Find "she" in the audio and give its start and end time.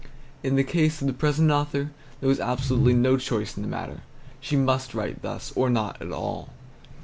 4.39-4.55